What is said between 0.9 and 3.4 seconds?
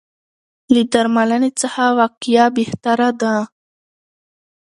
درملنې څخه وقایه بهتره ده.